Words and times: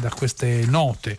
da 0.00 0.10
queste 0.10 0.64
note 0.66 1.18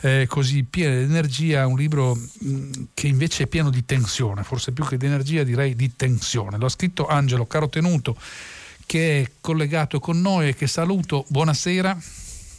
eh, 0.00 0.26
così 0.28 0.62
piene 0.64 0.98
di 0.98 1.04
energia, 1.04 1.66
un 1.66 1.76
libro 1.76 2.14
mh, 2.14 2.70
che 2.94 3.06
invece 3.06 3.44
è 3.44 3.46
pieno 3.46 3.70
di 3.70 3.84
tensione, 3.84 4.42
forse 4.42 4.72
più 4.72 4.84
che 4.84 4.96
di 4.96 5.06
energia 5.06 5.42
direi 5.42 5.74
di 5.74 5.96
tensione. 5.96 6.58
Lo 6.58 6.66
ha 6.66 6.70
scritto 6.70 7.06
Angelo 7.06 7.46
Carotenuto 7.46 8.16
che 8.84 9.20
è 9.20 9.30
collegato 9.40 9.98
con 9.98 10.20
noi 10.20 10.48
e 10.48 10.54
che 10.54 10.66
saluto. 10.66 11.24
Buonasera. 11.28 11.98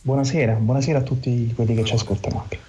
Buonasera, 0.01 0.53
buonasera 0.53 0.99
a 0.99 1.01
tutti 1.01 1.51
quelli 1.55 1.75
che 1.75 1.83
ci 1.85 1.93
ascoltano 1.93 2.41
anche. 2.41 2.59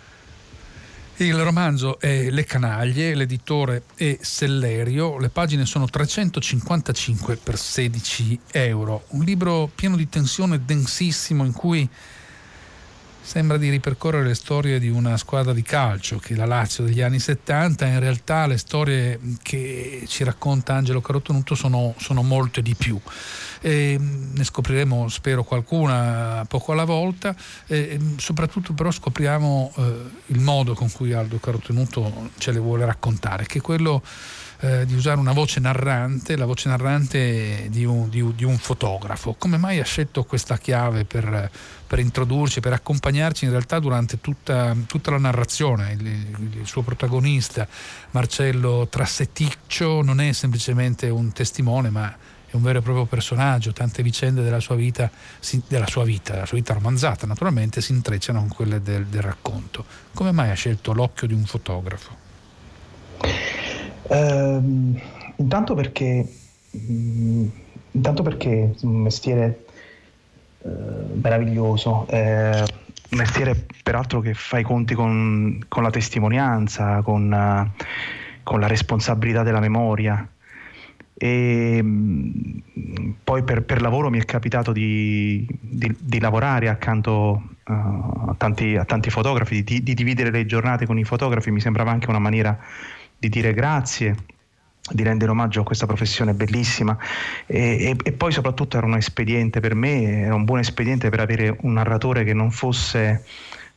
Il 1.20 1.34
romanzo 1.34 1.98
è 1.98 2.30
Le 2.30 2.44
canaglie, 2.44 3.16
l'editore 3.16 3.82
è 3.96 4.18
Sellerio, 4.20 5.18
le 5.18 5.30
pagine 5.30 5.66
sono 5.66 5.86
355 5.86 7.36
per 7.36 7.58
16 7.58 8.38
euro. 8.52 9.04
Un 9.08 9.24
libro 9.24 9.68
pieno 9.74 9.96
di 9.96 10.08
tensione, 10.08 10.64
densissimo, 10.64 11.44
in 11.44 11.52
cui 11.52 11.88
sembra 13.28 13.58
di 13.58 13.68
ripercorrere 13.68 14.24
le 14.24 14.34
storie 14.34 14.78
di 14.78 14.88
una 14.88 15.18
squadra 15.18 15.52
di 15.52 15.60
calcio 15.60 16.16
che 16.16 16.32
è 16.32 16.36
la 16.36 16.46
Lazio 16.46 16.84
degli 16.84 17.02
anni 17.02 17.18
70, 17.18 17.84
in 17.84 18.00
realtà 18.00 18.46
le 18.46 18.56
storie 18.56 19.20
che 19.42 20.04
ci 20.06 20.24
racconta 20.24 20.72
Angelo 20.72 21.02
Carotenuto 21.02 21.54
sono, 21.54 21.92
sono 21.98 22.22
molte 22.22 22.62
di 22.62 22.74
più. 22.74 22.98
E 23.60 23.98
ne 24.00 24.44
scopriremo 24.44 25.08
spero 25.08 25.44
qualcuna 25.44 26.46
poco 26.48 26.72
alla 26.72 26.84
volta 26.84 27.36
e 27.66 27.98
soprattutto 28.16 28.72
però 28.72 28.90
scopriamo 28.90 29.74
eh, 29.76 29.94
il 30.28 30.40
modo 30.40 30.72
con 30.72 30.90
cui 30.90 31.12
Aldo 31.12 31.36
Carotenuto 31.38 32.30
ce 32.38 32.50
le 32.50 32.60
vuole 32.60 32.86
raccontare, 32.86 33.44
che 33.44 33.58
è 33.58 33.60
quello 33.60 34.02
eh, 34.60 34.86
di 34.86 34.94
usare 34.94 35.20
una 35.20 35.32
voce 35.32 35.60
narrante, 35.60 36.34
la 36.36 36.46
voce 36.46 36.68
narrante 36.68 37.66
di 37.68 37.84
un, 37.84 38.08
di, 38.08 38.24
di 38.34 38.44
un 38.44 38.56
fotografo. 38.56 39.34
Come 39.36 39.56
mai 39.56 39.80
ha 39.80 39.84
scelto 39.84 40.24
questa 40.24 40.56
chiave 40.56 41.04
per, 41.04 41.50
per, 41.88 41.98
introdurci, 41.98 42.60
per 42.60 42.74
accompagnarci 42.74 43.46
in 43.46 43.50
realtà 43.50 43.80
durante 43.80 44.20
tutta, 44.20 44.76
tutta 44.86 45.10
la 45.10 45.18
narrazione? 45.18 45.92
Il, 45.92 46.06
il, 46.60 46.66
suo 46.66 46.82
protagonista, 46.82 47.66
Marcello 48.10 48.86
Trasseticcio, 48.88 50.02
non 50.02 50.20
è 50.20 50.32
semplicemente 50.32 51.08
un 51.08 51.32
testimone, 51.32 51.88
ma 51.88 52.14
è 52.50 52.54
un 52.56 52.62
vero 52.62 52.78
e 52.78 52.82
proprio 52.82 53.06
personaggio, 53.06 53.72
tante 53.72 54.02
vicende 54.02 54.42
della 54.42 54.60
sua 54.60 54.74
vita, 54.74 55.10
della 55.66 55.86
sua 55.86 56.04
vita, 56.04 56.34
della 56.34 56.46
sua 56.46 56.58
vita 56.58 56.74
romanzata 56.74 57.26
naturalmente, 57.26 57.80
si 57.80 57.92
intrecciano 57.92 58.38
con 58.40 58.48
quelle 58.48 58.82
del, 58.82 59.06
del 59.06 59.22
racconto. 59.22 59.84
Come 60.12 60.32
mai 60.32 60.50
ha 60.50 60.54
scelto 60.54 60.92
l'occhio 60.92 61.26
di 61.26 61.34
un 61.34 61.44
fotografo? 61.44 62.16
Uh, 64.02 64.98
intanto 65.36 65.74
perché, 65.74 66.26
mh, 66.70 67.46
intanto 67.92 68.22
perché 68.22 68.74
un 68.80 68.96
mestiere 68.96 69.64
uh, 70.58 71.18
meraviglioso, 71.20 72.06
eh, 72.08 72.64
mestiere 73.10 73.66
peraltro 73.82 74.20
che 74.20 74.34
fa 74.34 74.58
i 74.58 74.62
conti 74.62 74.94
con, 74.94 75.64
con 75.68 75.82
la 75.82 75.90
testimonianza, 75.90 77.02
con, 77.02 77.30
uh, 77.30 77.84
con, 78.42 78.60
la 78.60 78.66
responsabilità 78.66 79.42
della 79.42 79.60
memoria. 79.60 80.26
E 81.20 81.82
mh, 81.82 82.62
poi 83.24 83.42
per, 83.42 83.64
per, 83.64 83.80
lavoro 83.80 84.10
mi 84.10 84.20
è 84.20 84.24
capitato 84.24 84.72
di, 84.72 85.46
di, 85.60 85.94
di 85.98 86.20
lavorare 86.20 86.68
accanto 86.68 87.42
a 87.64 88.34
tanti, 88.36 88.76
a, 88.76 88.84
tanti, 88.84 89.10
fotografi, 89.10 89.62
di, 89.62 89.82
di 89.82 89.94
dividere 89.94 90.30
le 90.30 90.46
giornate 90.46 90.86
con 90.86 90.98
i 90.98 91.04
fotografi, 91.04 91.50
mi 91.50 91.60
sembrava 91.60 91.90
anche 91.90 92.08
una 92.08 92.18
maniera 92.18 92.58
di 93.18 93.28
dire 93.28 93.52
grazie 93.52 94.14
di 94.92 95.02
rendere 95.02 95.30
omaggio 95.30 95.60
a 95.60 95.64
questa 95.64 95.86
professione 95.86 96.34
bellissima. 96.34 96.96
E, 97.46 97.58
e, 97.90 97.96
e, 98.02 98.12
poi 98.12 98.32
soprattutto 98.32 98.76
era 98.76 98.86
un 98.86 98.96
espediente 98.96 99.60
per 99.60 99.74
me, 99.74 100.22
era 100.22 100.34
un 100.34 100.44
buon 100.44 100.58
espediente 100.58 101.08
per 101.10 101.20
avere 101.20 101.56
un 101.60 101.74
narratore 101.74 102.24
che 102.24 102.34
non 102.34 102.50
fosse 102.50 103.24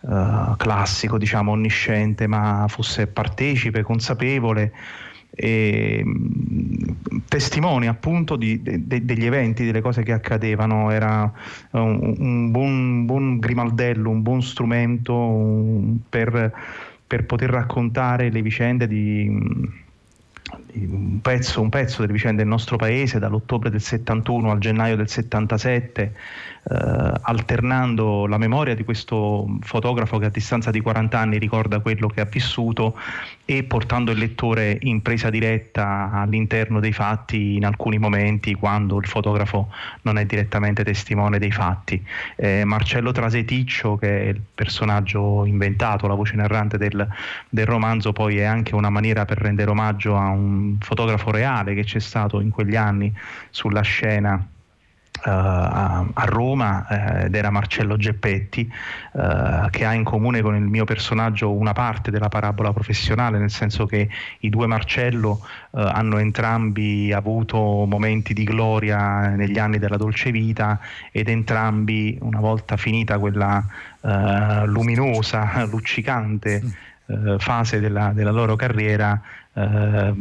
uh, 0.01 0.55
classico, 0.57 1.17
diciamo 1.17 1.51
onnisciente, 1.51 2.27
ma 2.27 2.65
fosse 2.67 3.07
partecipe, 3.07 3.83
consapevole. 3.83 4.71
E 5.33 6.03
testimone 7.29 7.87
appunto 7.87 8.35
di, 8.35 8.61
de, 8.61 9.05
degli 9.05 9.25
eventi, 9.25 9.63
delle 9.63 9.79
cose 9.79 10.03
che 10.03 10.11
accadevano, 10.11 10.91
era 10.91 11.31
un, 11.71 12.15
un 12.19 12.51
buon, 12.51 13.05
buon, 13.05 13.39
grimaldello, 13.39 14.09
un 14.09 14.21
buon 14.21 14.41
strumento 14.41 15.99
per 16.09 16.51
per 17.11 17.25
poter 17.25 17.49
raccontare 17.49 18.29
le 18.29 18.41
vicende 18.41 18.87
di, 18.87 19.27
di 19.27 19.90
un, 20.73 21.19
pezzo, 21.21 21.61
un, 21.61 21.69
pezzo, 21.69 22.01
delle 22.01 22.13
vicende 22.13 22.41
del 22.41 22.47
nostro 22.47 22.77
paese 22.77 23.19
dall'ottobre 23.19 23.69
del 23.69 23.81
71 23.81 24.51
al 24.51 24.59
gennaio 24.59 24.95
del 24.95 25.09
77 25.09 26.13
eh, 26.63 27.11
alternando 27.21 28.27
la 28.27 28.37
memoria 28.37 28.75
di 28.75 28.83
questo 28.83 29.57
fotografo 29.61 30.19
che 30.19 30.25
a 30.25 30.29
distanza 30.29 30.69
di 30.69 30.79
40 30.79 31.17
anni 31.17 31.39
ricorda 31.39 31.79
quello 31.79 32.07
che 32.07 32.21
ha 32.21 32.25
vissuto 32.25 32.95
e 33.45 33.63
portando 33.63 34.11
il 34.11 34.19
lettore 34.19 34.77
in 34.81 35.01
presa 35.01 35.29
diretta 35.29 36.11
all'interno 36.11 36.79
dei 36.79 36.93
fatti 36.93 37.55
in 37.55 37.65
alcuni 37.65 37.97
momenti 37.97 38.53
quando 38.53 38.97
il 38.99 39.07
fotografo 39.07 39.69
non 40.03 40.17
è 40.17 40.25
direttamente 40.25 40.83
testimone 40.83 41.39
dei 41.39 41.51
fatti. 41.51 42.03
Eh, 42.35 42.63
Marcello 42.63 43.11
Traseticcio, 43.11 43.97
che 43.97 44.25
è 44.25 44.27
il 44.27 44.41
personaggio 44.53 45.45
inventato, 45.45 46.07
la 46.07 46.13
voce 46.13 46.35
narrante 46.35 46.77
del, 46.77 47.07
del 47.49 47.65
romanzo, 47.65 48.13
poi 48.13 48.37
è 48.37 48.43
anche 48.43 48.75
una 48.75 48.89
maniera 48.89 49.25
per 49.25 49.39
rendere 49.39 49.71
omaggio 49.71 50.15
a 50.15 50.29
un 50.29 50.77
fotografo 50.79 51.31
reale 51.31 51.73
che 51.73 51.83
c'è 51.83 51.99
stato 51.99 52.39
in 52.39 52.51
quegli 52.51 52.75
anni 52.75 53.11
sulla 53.49 53.81
scena 53.81 54.45
a, 55.23 56.05
a, 56.13 56.25
Roma 56.25 56.85
uh, 56.89 57.25
ed 57.25 57.35
era 57.35 57.49
Marcello 57.49 57.97
Geppetti 57.97 58.71
uh, 59.13 59.69
che 59.69 59.85
ha 59.85 59.93
in 59.93 60.03
comune 60.03 60.41
con 60.41 60.55
il 60.55 60.63
mio 60.63 60.85
personaggio 60.85 61.51
una 61.53 61.73
parte 61.73 62.11
della 62.11 62.29
parabola 62.29 62.73
professionale 62.73 63.37
nel 63.37 63.51
senso 63.51 63.85
che 63.85 64.09
i 64.39 64.49
due 64.49 64.67
Marcello 64.67 65.41
hanno 65.73 66.17
entrambi 66.17 67.13
avuto 67.13 67.85
momenti 67.85 68.33
di 68.33 68.43
gloria 68.43 69.29
negli 69.29 69.57
anni 69.57 69.79
della 69.79 69.95
dolce 69.95 70.31
vita 70.31 70.79
ed 71.11 71.29
entrambi 71.29 72.17
una 72.21 72.41
volta 72.41 72.75
finita 72.75 73.17
quella 73.17 73.63
luminosa 74.65 75.65
luccicante 75.65 76.61
fase 77.39 77.79
della, 77.79 78.11
della 78.13 78.31
loro 78.31 78.55
carriera 78.55 79.21
eh, 79.53 80.13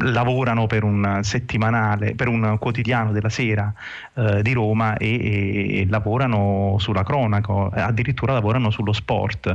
lavorano 0.00 0.66
per 0.66 0.82
un 0.82 1.20
settimanale, 1.22 2.14
per 2.14 2.28
un 2.28 2.56
quotidiano 2.58 3.12
della 3.12 3.28
sera 3.28 3.72
eh, 4.14 4.42
di 4.42 4.52
Roma 4.52 4.96
e, 4.96 5.80
e, 5.80 5.86
lavorano 5.88 6.76
sulla 6.78 7.04
cronaca, 7.04 7.70
addirittura 7.70 8.32
lavorano 8.32 8.70
sullo 8.70 8.92
sport. 8.92 9.46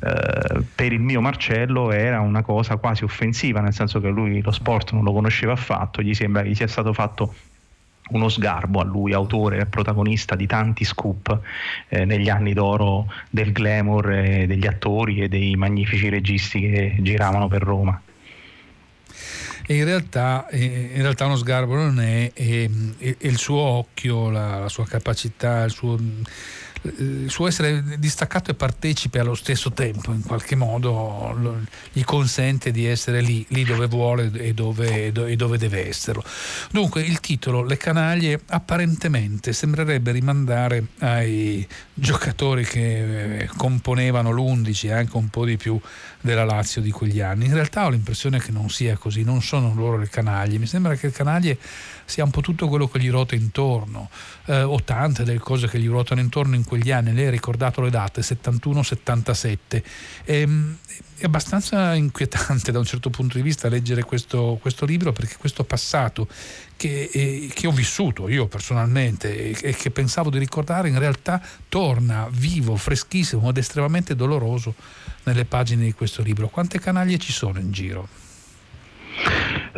Eh, 0.00 0.62
per 0.74 0.92
il 0.92 1.00
mio 1.00 1.20
Marcello 1.20 1.90
era 1.92 2.20
una 2.20 2.42
cosa 2.42 2.76
quasi 2.76 3.04
offensiva, 3.04 3.60
nel 3.60 3.74
senso 3.74 4.00
che 4.00 4.08
lui 4.08 4.40
lo 4.40 4.52
sport 4.52 4.92
non 4.92 5.04
lo 5.04 5.12
conosceva 5.12 5.52
affatto, 5.52 6.00
gli 6.00 6.14
sembra 6.14 6.42
che 6.42 6.48
gli 6.48 6.54
sia 6.54 6.68
stato 6.68 6.92
fatto 6.92 7.34
uno 8.10 8.28
sgarbo 8.28 8.80
a 8.80 8.84
lui, 8.84 9.12
autore 9.12 9.58
e 9.58 9.66
protagonista 9.66 10.34
di 10.34 10.46
tanti 10.46 10.84
scoop 10.84 11.40
eh, 11.88 12.04
negli 12.04 12.28
anni 12.28 12.52
d'oro 12.52 13.06
del 13.30 13.52
glamour 13.52 14.10
eh, 14.10 14.46
degli 14.46 14.66
attori 14.66 15.20
e 15.20 15.28
dei 15.28 15.54
magnifici 15.56 16.08
registi 16.08 16.60
che 16.60 16.96
giravano 17.00 17.48
per 17.48 17.62
Roma. 17.62 18.00
In 19.70 19.84
realtà, 19.84 20.48
eh, 20.48 20.90
in 20.94 21.02
realtà 21.02 21.26
uno 21.26 21.36
sgarbo 21.36 21.74
non 21.74 22.00
è, 22.00 22.32
è, 22.32 22.68
è 22.98 23.16
il 23.18 23.36
suo 23.36 23.60
occhio, 23.60 24.30
la, 24.30 24.60
la 24.60 24.68
sua 24.68 24.86
capacità, 24.86 25.62
il 25.64 25.70
suo 25.70 25.98
il 26.82 27.30
suo 27.30 27.46
essere 27.46 27.98
distaccato 27.98 28.50
e 28.50 28.54
partecipe 28.54 29.18
allo 29.18 29.34
stesso 29.34 29.72
tempo 29.72 30.12
in 30.12 30.22
qualche 30.22 30.56
modo 30.56 31.34
lo, 31.38 31.60
gli 31.92 32.04
consente 32.04 32.70
di 32.70 32.86
essere 32.86 33.20
lì, 33.20 33.44
lì 33.48 33.64
dove 33.64 33.86
vuole 33.86 34.30
e 34.32 34.54
dove, 34.54 35.06
e 35.06 35.36
dove, 35.36 35.58
deve 35.58 35.88
esserlo. 35.88 36.24
Dunque 36.70 37.02
il 37.02 37.20
titolo 37.20 37.62
Le 37.62 37.76
canaglie 37.76 38.40
apparentemente 38.46 39.52
sembrerebbe 39.52 40.12
rimandare 40.12 40.86
ai 41.00 41.66
giocatori 41.94 42.64
che 42.64 43.40
eh, 43.40 43.50
componevano 43.56 44.30
l'11 44.30 44.86
e 44.86 44.92
anche 44.92 45.16
un 45.16 45.28
po' 45.28 45.44
di 45.44 45.56
più 45.56 45.80
della 46.20 46.44
Lazio 46.44 46.80
di 46.80 46.90
quegli 46.90 47.20
anni. 47.20 47.46
In 47.46 47.54
realtà 47.54 47.86
ho 47.86 47.90
l'impressione 47.90 48.40
che 48.40 48.52
non 48.52 48.70
sia 48.70 48.96
così, 48.96 49.22
non 49.22 49.42
sono 49.42 49.72
loro 49.74 49.96
le 49.96 50.08
canaglie, 50.08 50.58
mi 50.58 50.66
sembra 50.66 50.94
che 50.94 51.08
le 51.08 51.12
canaglie 51.12 51.58
sia 52.08 52.24
un 52.24 52.30
po' 52.30 52.40
tutto 52.40 52.68
quello 52.68 52.88
che 52.88 52.98
gli 52.98 53.10
ruota 53.10 53.34
intorno, 53.34 54.08
eh, 54.46 54.62
o 54.62 54.82
tante 54.82 55.24
delle 55.24 55.38
cose 55.38 55.68
che 55.68 55.78
gli 55.78 55.86
ruotano 55.86 56.20
intorno 56.20 56.54
in 56.54 56.64
quegli 56.64 56.90
anni. 56.90 57.12
Lei 57.12 57.26
ha 57.26 57.30
ricordato 57.30 57.82
le 57.82 57.90
date, 57.90 58.22
71-77. 58.22 59.82
Ehm, 60.24 60.78
è 61.18 61.24
abbastanza 61.26 61.92
inquietante 61.94 62.72
da 62.72 62.78
un 62.78 62.86
certo 62.86 63.10
punto 63.10 63.36
di 63.36 63.42
vista 63.42 63.68
leggere 63.68 64.04
questo, 64.04 64.56
questo 64.58 64.86
libro 64.86 65.12
perché 65.12 65.36
questo 65.36 65.64
passato 65.64 66.26
che, 66.76 67.10
eh, 67.12 67.50
che, 67.52 67.66
ho 67.66 67.72
vissuto 67.72 68.26
io 68.28 68.46
personalmente 68.46 69.50
e, 69.50 69.58
e 69.60 69.74
che 69.74 69.90
pensavo 69.90 70.30
di 70.30 70.38
ricordare 70.38 70.88
in 70.88 70.98
realtà 70.98 71.42
torna 71.68 72.26
vivo, 72.30 72.74
freschissimo 72.76 73.50
ed 73.50 73.58
estremamente 73.58 74.16
doloroso 74.16 74.74
nelle 75.24 75.44
pagine 75.44 75.84
di 75.84 75.92
questo 75.92 76.22
libro. 76.22 76.48
Quante 76.48 76.80
canaglie 76.80 77.18
ci 77.18 77.32
sono 77.32 77.58
in 77.58 77.70
giro? 77.70 78.08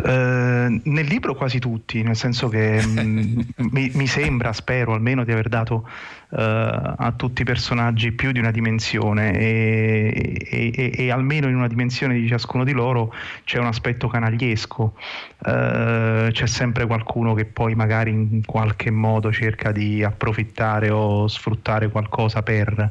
Uh, 0.03 0.81
nel 0.85 1.07
libro 1.07 1.35
quasi 1.35 1.59
tutti, 1.59 2.03
nel 2.03 2.17
senso 2.17 2.49
che 2.49 2.81
mm, 2.87 3.41
mi, 3.71 3.91
mi, 3.95 4.07
sembra, 4.07 4.53
spero 4.53 4.95
almeno 4.95 5.25
di 5.25 5.33
aver 5.33 5.49
dato 5.49 5.87
uh, 6.31 6.37
a 6.37 7.13
tutti 7.17 7.43
i 7.43 7.45
personaggi 7.45 8.13
più 8.13 8.33
di 8.33 8.39
una 8.39 8.51
dimensione 8.51 9.39
e, 9.39 10.47
e, 10.49 10.73
e, 10.75 10.93
e, 10.97 11.11
almeno 11.11 11.49
in 11.49 11.57
una 11.57 11.67
dimensione 11.67 12.15
di 12.15 12.27
ciascuno 12.27 12.65
di 12.65 12.73
loro 12.73 13.13
c'è 13.45 13.59
un 13.59 13.67
aspetto 13.67 14.09
canagliesco, 14.09 14.83
uh, 14.83 16.31
c'è 16.31 16.47
sempre 16.47 16.87
qualcuno 16.87 17.35
che 17.35 17.45
poi 17.45 17.75
magari 17.75 18.11
in 18.11 18.45
qualche 18.47 18.91
modo 18.91 19.31
cerca 19.31 19.71
di 19.71 20.03
approfittare 20.03 20.89
o 20.89 21.29
sfruttare 21.29 21.91
qualcosa 21.91 22.43
per, 22.43 22.91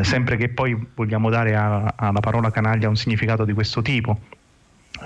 sempre 0.00 0.36
che 0.36 0.48
poi 0.48 0.76
vogliamo 0.94 1.30
dare 1.30 1.54
alla 1.54 2.20
parola 2.20 2.50
canaglia 2.50 2.88
un 2.88 2.96
significato 2.96 3.44
di 3.44 3.52
questo 3.52 3.80
tipo 3.82 4.18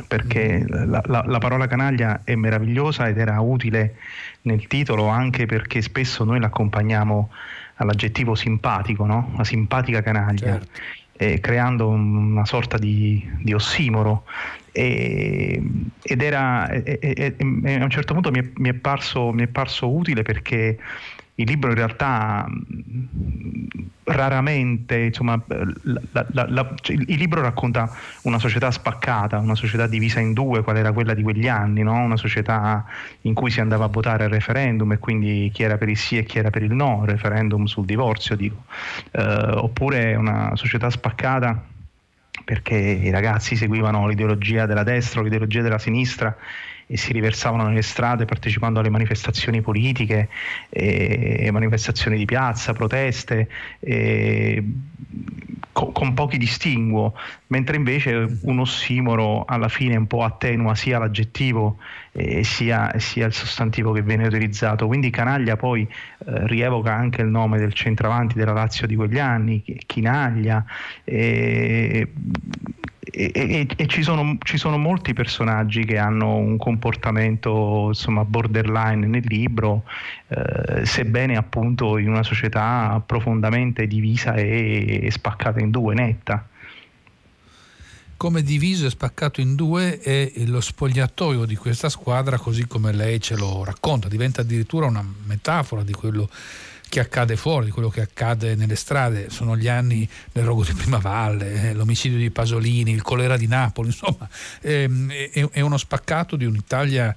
perché 0.07 0.65
la, 0.67 1.03
la, 1.05 1.25
la, 1.27 1.39
parola 1.39 1.67
canaglia 1.67 2.21
è 2.25 2.35
meravigliosa 2.35 3.09
ed 3.09 3.19
era 3.19 3.41
utile 3.41 3.97
nel 4.43 4.67
titolo 4.67 5.07
anche 5.09 5.47
perché 5.47 5.83
spesso 5.83 6.25
noi 6.25 6.41
l'accompagniamo 6.41 7.31
all'aggettivo 7.77 8.35
simpatico, 8.35 9.05
no? 9.05 9.33
la 9.37 9.45
simpatica 9.45 10.03
canaglia, 10.03 10.53
certo. 10.53 10.81
eh, 11.17 11.41
creando 11.41 11.89
una 11.89 12.45
sorta 12.45 12.79
di, 12.79 13.29
di 13.41 13.53
ossimoro. 13.53 14.25
E, 14.73 15.63
ed 16.03 16.23
era, 16.23 16.69
e, 16.69 16.99
e, 17.01 17.35
a 17.39 17.85
un 17.85 17.91
certo 17.91 18.13
punto 18.13 18.31
mi 18.31 18.41
è, 18.41 18.49
mi 18.57 18.69
è, 18.69 18.75
parso, 18.75 19.33
mi 19.33 19.43
è 19.43 19.47
parso 19.47 19.91
utile 19.91 20.23
perché 20.23 20.79
il 21.37 21.47
libro 21.47 21.71
in 21.71 21.77
realtà 21.77 22.47
raramente, 24.05 24.97
insomma, 24.97 25.41
la, 25.83 26.27
la, 26.31 26.47
la, 26.49 26.75
cioè, 26.81 26.97
il 26.97 27.19
libro 27.19 27.41
racconta 27.41 27.91
una 28.23 28.39
società 28.39 28.71
spaccata, 28.71 29.39
una 29.39 29.57
società 29.57 29.87
divisa 29.87 30.21
in 30.21 30.33
due, 30.33 30.63
qual 30.63 30.77
era 30.77 30.93
quella 30.93 31.13
di 31.13 31.23
quegli 31.23 31.49
anni, 31.49 31.83
no? 31.83 31.95
una 32.05 32.17
società 32.17 32.85
in 33.23 33.35
cui 33.35 33.51
si 33.51 33.61
andava 33.61 33.85
a 33.85 33.89
votare 33.89 34.25
al 34.25 34.31
referendum 34.31 34.93
e 34.93 34.99
quindi 34.99 35.51
chi 35.53 35.65
era 35.65 35.77
per 35.77 35.89
il 35.89 35.97
sì 35.97 36.17
e 36.17 36.25
chi 36.25 36.39
era 36.39 36.51
per 36.51 36.63
il 36.63 36.73
no, 36.73 37.03
referendum 37.05 37.65
sul 37.65 37.85
divorzio, 37.85 38.37
dico. 38.37 38.65
Eh, 39.11 39.23
oppure 39.23 40.15
una 40.15 40.53
società 40.55 40.89
spaccata 40.89 41.65
perché 42.45 42.77
i 42.77 43.11
ragazzi 43.11 43.57
seguivano 43.57 44.07
l'ideologia 44.07 44.67
della 44.67 44.85
destra 44.85 45.23
l'ideologia 45.23 45.63
della 45.63 45.79
sinistra 45.79 46.37
e 46.87 46.97
si 46.97 47.13
riversavano 47.13 47.67
nelle 47.67 47.83
strade 47.83 48.25
partecipando 48.25 48.81
alle 48.81 48.91
manifestazioni 48.91 49.61
politiche, 49.61 50.29
e 50.69 51.49
manifestazioni 51.51 52.17
di 52.17 52.25
piazza, 52.25 52.73
proteste, 52.73 53.49
con, 55.73 55.93
con 55.93 56.15
pochi 56.15 56.39
distinguo, 56.39 57.15
mentre 57.49 57.77
invece 57.77 58.39
un 58.43 58.61
ossimoro 58.61 59.45
alla 59.45 59.69
fine 59.69 59.97
un 59.97 60.07
po' 60.07 60.23
attenua 60.23 60.75
sia 60.75 60.99
l'aggettivo 60.99 61.79
eh, 62.13 62.43
sia, 62.45 62.99
sia, 62.99 63.27
il 63.27 63.33
sostantivo 63.33 63.93
che 63.93 64.03
viene 64.03 64.27
utilizzato. 64.27 64.87
Quindi 64.87 65.11
Canaglia 65.11 65.57
poi 65.57 65.83
eh, 65.83 66.47
rievoca 66.47 66.95
anche 66.95 67.21
il 67.21 67.29
nome 67.29 67.59
del 67.59 67.75
centravanti 67.75 68.37
della 68.37 68.53
Lazio 68.53 68.87
di 68.87 68.97
quegli 68.97 69.19
anni, 69.19 69.63
Chinaglia. 69.85 70.65
E, 73.19 73.33
e, 73.35 73.67
e 73.75 73.87
ci, 73.87 74.03
sono, 74.03 74.37
ci, 74.43 74.59
sono, 74.59 74.77
molti 74.77 75.15
personaggi 75.15 75.87
che 75.87 75.97
hanno 75.97 76.37
un 76.37 76.59
comportamento 76.59 77.87
insomma, 77.89 78.27
borderline 78.27 79.07
nel 79.07 79.25
libro, 79.27 79.85
eh, 80.29 80.85
sebbene 80.85 81.35
appunto 81.35 81.97
in 81.97 82.11
una 82.11 82.23
società 82.23 83.03
profondamente 83.07 83.87
divisa 83.87 84.35
e, 84.35 85.01
e 85.05 85.11
spaccata 85.11 85.61
in 85.61 85.71
due, 85.71 85.95
netta. 85.95 86.47
Come 88.19 88.43
diviso 88.43 88.85
e 88.85 88.91
spaccato 88.91 89.41
in 89.41 89.55
due 89.55 89.99
è 89.99 90.31
lo 90.45 90.61
spogliatoio 90.61 91.47
di 91.47 91.57
questa 91.57 91.89
squadra 91.89 92.37
così 92.37 92.67
come 92.67 92.93
lei 92.93 93.19
ce 93.19 93.35
lo 93.35 93.65
racconta, 93.65 94.09
diventa 94.09 94.43
addirittura 94.43 94.87
una 94.87 95.05
metafora 95.25 95.83
di 95.83 95.93
quello 95.93 96.29
che 96.89 97.01
accade 97.01 97.37
fuori, 97.37 97.71
quello 97.71 97.89
che 97.89 98.01
accade 98.01 98.55
nelle 98.55 98.77
strade. 98.77 99.31
Sono 99.31 99.57
gli 99.57 99.69
anni 99.69 100.09
del 100.33 100.45
rogo 100.45 100.65
di 100.65 100.73
Primavalle, 100.73 101.71
eh, 101.71 101.75
l'omicidio 101.75 102.19
di 102.19 102.31
Pasolini, 102.31 102.93
il 102.93 103.03
colera 103.03 103.37
di 103.37 103.47
Napoli, 103.47 103.89
insomma, 103.89 104.29
ehm, 104.61 105.11
è, 105.11 105.49
è 105.51 105.61
uno 105.61 105.77
spaccato 105.77 106.37
di 106.37 106.45
un'Italia 106.45 107.15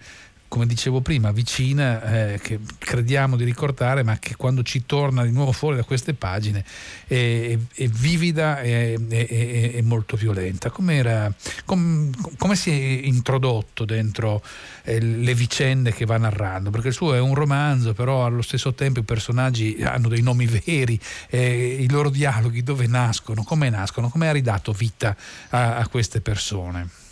come 0.49 0.65
dicevo 0.65 0.99
prima, 0.99 1.31
vicina, 1.31 2.01
eh, 2.33 2.39
che 2.41 2.59
crediamo 2.77 3.37
di 3.37 3.43
ricordare, 3.43 4.03
ma 4.03 4.17
che 4.17 4.35
quando 4.35 4.63
ci 4.63 4.83
torna 4.85 5.23
di 5.23 5.31
nuovo 5.31 5.51
fuori 5.51 5.75
da 5.75 5.83
queste 5.83 6.15
pagine 6.15 6.65
è, 7.05 7.57
è 7.75 7.87
vivida 7.87 8.59
e 8.59 8.97
è, 9.07 9.73
è, 9.75 9.81
molto 9.81 10.17
violenta. 10.17 10.71
Com, 10.71 12.11
come 12.37 12.55
si 12.55 12.71
è 12.71 13.07
introdotto 13.07 13.85
dentro 13.85 14.41
eh, 14.83 14.99
le 14.99 15.33
vicende 15.35 15.93
che 15.93 16.05
va 16.05 16.17
narrando? 16.17 16.71
Perché 16.71 16.87
il 16.87 16.93
suo 16.95 17.13
è 17.13 17.19
un 17.19 17.35
romanzo, 17.35 17.93
però 17.93 18.25
allo 18.25 18.41
stesso 18.41 18.73
tempo 18.73 18.99
i 18.99 19.03
personaggi 19.03 19.77
hanno 19.83 20.07
dei 20.07 20.23
nomi 20.23 20.47
veri, 20.47 20.99
eh, 21.29 21.77
i 21.79 21.89
loro 21.91 22.09
dialoghi 22.09 22.63
dove 22.63 22.87
nascono, 22.87 23.43
come 23.43 23.69
nascono, 23.69 24.09
come 24.09 24.27
ha 24.27 24.31
ridato 24.31 24.71
vita 24.71 25.15
a, 25.49 25.75
a 25.75 25.87
queste 25.87 26.21
persone. 26.21 27.07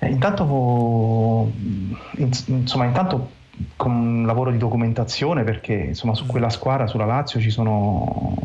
Eh, 0.00 0.08
intanto, 0.08 1.50
insomma, 2.16 2.84
intanto 2.84 3.36
con 3.76 3.90
un 3.90 4.26
lavoro 4.26 4.52
di 4.52 4.58
documentazione 4.58 5.42
perché 5.42 5.72
insomma 5.72 6.14
su 6.14 6.26
quella 6.26 6.50
squadra, 6.50 6.86
sulla 6.86 7.04
Lazio 7.04 7.40
ci 7.40 7.50
sono, 7.50 8.36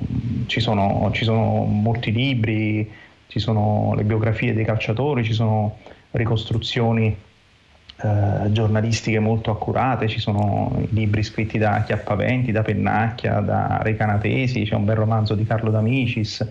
ci 0.47 0.59
sono, 0.59 1.09
ci 1.13 1.23
sono 1.23 1.63
molti 1.65 2.11
libri, 2.11 2.89
ci 3.27 3.39
sono 3.39 3.93
le 3.95 4.03
biografie 4.03 4.53
dei 4.53 4.65
calciatori, 4.65 5.23
ci 5.23 5.33
sono 5.33 5.77
ricostruzioni 6.11 7.15
eh, 7.95 8.51
giornalistiche 8.51 9.19
molto 9.19 9.51
accurate, 9.51 10.07
ci 10.07 10.19
sono 10.19 10.85
libri 10.89 11.23
scritti 11.23 11.57
da 11.57 11.83
Chiappaventi, 11.83 12.51
da 12.51 12.63
Pennacchia, 12.63 13.39
da 13.39 13.79
Recanatesi, 13.81 14.63
c'è 14.63 14.75
un 14.75 14.85
bel 14.85 14.95
romanzo 14.95 15.35
di 15.35 15.45
Carlo 15.45 15.69
D'Amicis, 15.69 16.41
eh, 16.41 16.49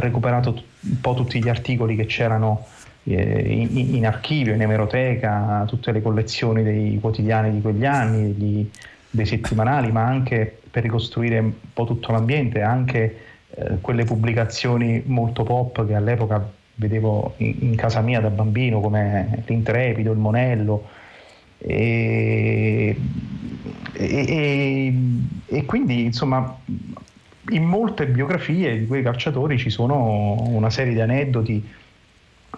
recuperato 0.00 0.54
t- 0.54 0.62
un 0.80 1.00
po' 1.00 1.14
tutti 1.14 1.42
gli 1.42 1.48
articoli 1.48 1.94
che 1.96 2.06
c'erano 2.06 2.66
in, 3.04 3.94
in, 3.94 4.06
archivio, 4.06 4.54
in 4.54 4.62
emeroteca, 4.62 5.64
tutte 5.66 5.92
le 5.92 6.02
collezioni 6.02 6.62
dei 6.62 6.98
quotidiani 7.00 7.50
di 7.50 7.60
quegli 7.60 7.84
anni, 7.84 8.34
degli, 8.34 8.70
dei 9.10 9.26
settimanali, 9.26 9.90
ma 9.90 10.04
anche 10.04 10.58
per 10.70 10.82
ricostruire 10.82 11.38
un 11.38 11.52
po' 11.72 11.84
tutto 11.84 12.12
l'ambiente, 12.12 12.62
anche 12.62 13.18
eh, 13.50 13.78
quelle 13.80 14.04
pubblicazioni 14.04 15.02
molto 15.06 15.42
pop 15.42 15.86
che 15.86 15.94
all'epoca 15.94 16.48
vedevo 16.76 17.34
in, 17.38 17.56
in, 17.60 17.76
casa 17.76 18.00
mia 18.00 18.20
da 18.20 18.30
bambino 18.30 18.80
come 18.80 19.42
l'Intrepido, 19.46 20.12
il 20.12 20.18
Monello. 20.18 20.88
E, 21.58 22.96
e, 23.92 24.94
e, 25.46 25.64
quindi 25.66 26.04
insomma 26.04 26.58
in 27.50 27.64
molte 27.64 28.06
biografie 28.06 28.78
di 28.78 28.86
quei 28.86 29.02
calciatori 29.02 29.58
ci 29.58 29.68
sono 29.68 30.40
una 30.48 30.70
serie 30.70 30.94
di 30.94 31.00
aneddoti 31.00 31.68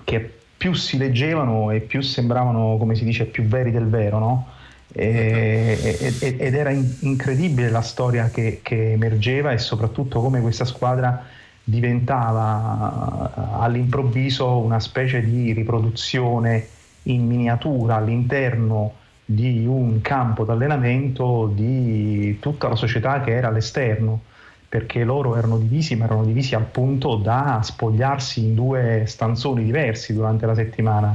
che 0.05 0.39
più 0.57 0.75
si 0.75 0.97
leggevano 0.97 1.71
e 1.71 1.81
più 1.81 2.01
sembravano, 2.03 2.77
come 2.79 2.95
si 2.95 3.05
dice, 3.05 3.25
più 3.25 3.45
veri 3.45 3.71
del 3.71 3.89
vero, 3.89 4.19
no? 4.19 4.49
E, 4.93 6.13
ed 6.21 6.55
era 6.55 6.71
in, 6.71 6.87
incredibile 7.01 7.71
la 7.71 7.81
storia 7.81 8.29
che, 8.31 8.61
che, 8.63 8.93
emergeva 8.93 9.53
e 9.53 9.59
soprattutto 9.59 10.21
come 10.21 10.41
questa 10.41 10.67
squadra 10.67 11.25
diventava 11.65 13.59
all'improvviso 13.59 14.59
una 14.59 14.81
specie 14.81 15.23
di 15.23 15.53
riproduzione 15.53 16.69
in 17.05 17.27
miniatura 17.27 17.97
all'interno 17.97 18.95
di 19.25 19.65
un 19.67 20.01
campo 20.03 20.45
d'allenamento 20.45 21.51
di 21.55 22.39
tutta 22.39 22.69
la 22.69 22.77
società 22.77 23.21
che 23.21 23.33
era 23.33 23.49
all'esterno 23.49 24.21
perché 24.73 25.05
loro 25.05 25.37
erano 25.37 25.59
divisi, 25.59 25.97
ma 25.97 26.07
erano 26.07 26.25
divisi 26.25 26.55
al 26.55 26.65
punto 26.65 27.17
da 27.17 27.61
spogliarsi 27.63 28.43
in 28.43 28.55
due 28.55 29.05
stanzoni 29.07 29.65
diversi 29.65 30.15
durante 30.15 30.47
la 30.47 30.55
settimana. 30.55 31.15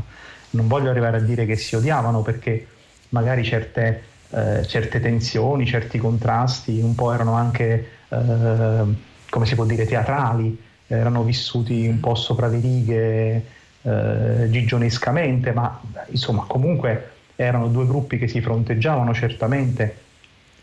Non 0.51 0.67
voglio 0.67 0.91
arrivare 0.91 1.17
a 1.17 1.21
dire 1.21 1.47
che 1.47 1.55
si 1.55 1.75
odiavano 1.75 2.21
perché 2.21 2.67
magari 3.09 3.43
certe, 3.43 4.03
eh, 4.29 4.63
certe 4.67 4.99
tensioni, 4.99 5.65
certi 5.65 5.97
contrasti 5.97 6.79
un 6.79 6.93
po' 6.93 7.11
erano 7.11 7.33
anche, 7.33 7.89
eh, 8.09 8.83
come 9.27 9.45
si 9.47 9.55
può 9.55 9.65
dire, 9.65 9.87
teatrali, 9.87 10.61
erano 10.85 11.23
vissuti 11.23 11.87
un 11.87 11.99
po' 11.99 12.13
sopra 12.13 12.45
le 12.45 12.59
righe, 12.59 13.45
eh, 13.81 14.49
gigionescamente, 14.51 15.51
ma 15.51 15.81
insomma 16.09 16.43
comunque 16.47 17.09
erano 17.35 17.69
due 17.69 17.87
gruppi 17.87 18.19
che 18.19 18.27
si 18.27 18.39
fronteggiavano 18.39 19.15
certamente 19.15 20.05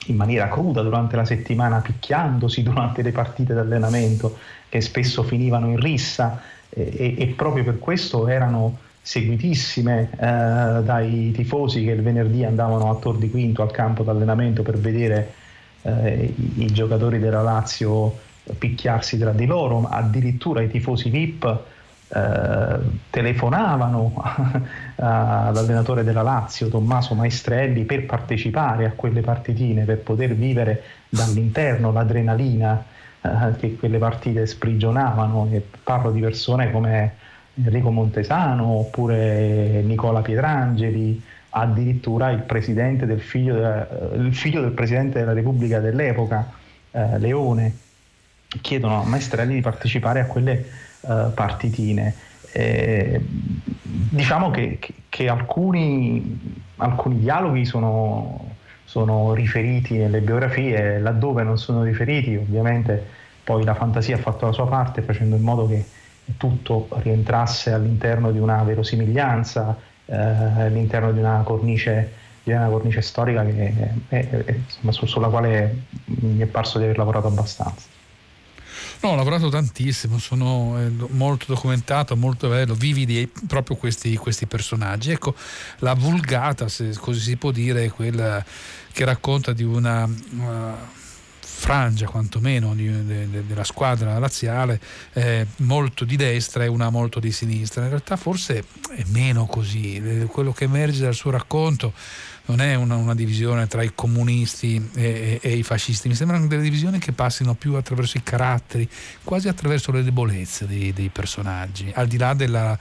in 0.06 0.16
maniera 0.16 0.48
cruda 0.48 0.82
durante 0.82 1.16
la 1.16 1.24
settimana, 1.24 1.80
picchiandosi 1.80 2.62
durante 2.62 3.02
le 3.02 3.12
partite 3.12 3.54
d'allenamento 3.54 4.36
che 4.68 4.80
spesso 4.80 5.22
finivano 5.22 5.68
in 5.68 5.78
rissa 5.78 6.40
e, 6.68 7.14
e 7.16 7.26
proprio 7.36 7.64
per 7.64 7.78
questo 7.78 8.26
erano 8.26 8.78
seguitissime 9.00 10.10
eh, 10.12 10.16
dai 10.82 11.30
tifosi 11.32 11.84
che 11.84 11.90
il 11.90 12.02
venerdì 12.02 12.42
andavano 12.44 12.90
a 12.90 12.94
Tor 12.96 13.18
di 13.18 13.30
Quinto 13.30 13.62
al 13.62 13.70
campo 13.70 14.02
d'allenamento 14.02 14.62
per 14.62 14.78
vedere 14.78 15.34
eh, 15.82 16.32
i, 16.34 16.64
i, 16.64 16.72
giocatori 16.72 17.18
della 17.18 17.42
Lazio 17.42 18.18
picchiarsi 18.58 19.18
tra 19.18 19.32
di 19.32 19.46
loro, 19.46 19.86
addirittura 19.88 20.62
i 20.62 20.70
tifosi 20.70 21.10
VIP 21.10 21.60
eh, 22.14 22.78
telefonavano 23.10 24.14
all'allenatore 24.96 26.04
della 26.04 26.22
Lazio, 26.22 26.68
Tommaso 26.68 27.14
Maestrelli, 27.14 27.84
per 27.84 28.06
partecipare 28.06 28.84
a 28.84 28.92
quelle 28.92 29.20
partitine, 29.20 29.84
per 29.84 29.98
poter 29.98 30.34
vivere 30.34 30.82
dall'interno 31.08 31.90
l'adrenalina 31.90 32.84
eh, 33.20 33.56
che 33.58 33.76
quelle 33.76 33.98
partite 33.98 34.46
sprigionavano. 34.46 35.48
E 35.50 35.60
parlo 35.82 36.12
di 36.12 36.20
persone 36.20 36.70
come 36.70 37.14
Enrico 37.54 37.90
Montesano 37.90 38.64
oppure 38.64 39.82
Nicola 39.82 40.20
Pietrangeli, 40.20 41.20
addirittura 41.50 42.30
il, 42.30 42.44
del 42.46 43.20
figlio, 43.20 43.54
de, 43.56 43.86
il 44.18 44.34
figlio 44.34 44.60
del 44.60 44.72
presidente 44.72 45.18
della 45.18 45.32
Repubblica 45.32 45.80
dell'epoca, 45.80 46.48
eh, 46.92 47.18
Leone, 47.18 47.76
chiedono 48.60 49.02
a 49.02 49.04
Maestrelli 49.04 49.54
di 49.54 49.60
partecipare 49.60 50.20
a 50.20 50.26
quelle 50.26 50.64
uh, 51.06 51.32
partitine. 51.32 52.14
Eh, 52.52 53.20
diciamo 53.22 54.50
che, 54.50 54.78
che, 54.78 54.94
che 55.08 55.28
alcuni, 55.28 56.62
alcuni, 56.76 57.18
dialoghi 57.18 57.64
sono, 57.64 58.54
sono, 58.84 59.34
riferiti 59.34 59.96
nelle 59.96 60.20
biografie, 60.20 61.00
laddove 61.00 61.42
non 61.42 61.58
sono 61.58 61.82
riferiti 61.82 62.36
ovviamente 62.36 63.22
poi 63.44 63.62
la 63.62 63.74
fantasia 63.74 64.16
ha 64.16 64.18
fatto 64.18 64.46
la 64.46 64.52
sua 64.52 64.66
parte 64.66 65.02
facendo 65.02 65.36
in 65.36 65.42
modo 65.42 65.68
che 65.68 65.84
tutto 66.38 66.88
rientrasse 67.02 67.70
all'interno 67.72 68.32
di 68.32 68.38
una 68.38 68.62
verosimiglianza, 68.62 69.76
eh, 70.06 70.16
all'interno 70.16 71.12
di 71.12 71.18
una 71.18 71.42
cornice, 71.44 72.12
di 72.42 72.52
una 72.52 72.68
cornice 72.68 73.02
storica 73.02 73.44
che, 73.44 73.72
è, 74.08 74.28
è, 74.28 74.54
insomma, 74.54 74.92
sulla 74.92 75.28
quale 75.28 75.82
mi 76.06 76.38
è 76.38 76.46
parso 76.46 76.78
di 76.78 76.84
aver 76.84 76.96
lavorato 76.96 77.26
abbastanza. 77.26 77.93
No, 79.04 79.10
ho 79.10 79.16
lavorato 79.16 79.50
tantissimo, 79.50 80.16
sono 80.16 80.78
eh, 80.80 80.90
molto 81.10 81.44
documentato, 81.48 82.16
molto 82.16 82.48
bello, 82.48 82.72
vividi 82.72 83.30
proprio 83.46 83.76
questi, 83.76 84.16
questi, 84.16 84.46
personaggi. 84.46 85.10
Ecco, 85.10 85.34
la 85.80 85.92
vulgata, 85.92 86.68
se 86.68 86.94
così 86.98 87.20
si 87.20 87.36
può 87.36 87.50
dire, 87.50 87.84
è 87.84 87.90
quella 87.90 88.42
che 88.92 89.04
racconta 89.04 89.52
di 89.52 89.62
una... 89.62 90.04
Uh, 90.04 91.02
frangia 91.64 92.04
quantomeno 92.04 92.74
della 92.74 93.64
squadra 93.64 94.18
laziale 94.18 94.78
eh, 95.14 95.46
molto 95.56 96.04
di 96.04 96.14
destra 96.14 96.64
e 96.64 96.66
una 96.66 96.90
molto 96.90 97.20
di 97.20 97.32
sinistra 97.32 97.84
in 97.84 97.88
realtà 97.88 98.16
forse 98.16 98.64
è 98.94 99.02
meno 99.06 99.46
così 99.46 100.26
quello 100.30 100.52
che 100.52 100.64
emerge 100.64 101.00
dal 101.00 101.14
suo 101.14 101.30
racconto 101.30 101.94
non 102.46 102.60
è 102.60 102.74
una, 102.74 102.96
una 102.96 103.14
divisione 103.14 103.66
tra 103.66 103.82
i 103.82 103.92
comunisti 103.94 104.90
e, 104.94 105.40
e, 105.40 105.50
e, 105.50 105.56
i 105.56 105.62
fascisti, 105.62 106.08
mi 106.08 106.14
sembrano 106.14 106.46
delle 106.46 106.60
divisioni 106.60 106.98
che 106.98 107.12
passino 107.12 107.54
più 107.54 107.72
attraverso 107.72 108.18
i 108.18 108.22
caratteri, 108.22 108.86
quasi 109.22 109.48
attraverso 109.48 109.90
le 109.90 110.04
debolezze 110.04 110.66
dei, 110.66 110.92
dei 110.92 111.08
personaggi, 111.08 111.90
al 111.94 112.06
di 112.06 112.18
là 112.18 112.34
della, 112.34 112.78